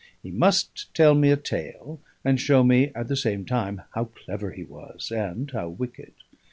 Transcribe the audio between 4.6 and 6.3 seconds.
was, and how wicked.